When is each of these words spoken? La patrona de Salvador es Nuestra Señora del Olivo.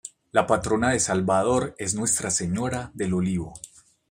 La 0.31 0.47
patrona 0.47 0.89
de 0.89 0.99
Salvador 0.99 1.75
es 1.77 1.93
Nuestra 1.93 2.31
Señora 2.31 2.89
del 2.95 3.13
Olivo. 3.13 3.53